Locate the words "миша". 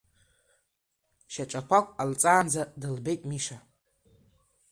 3.29-3.57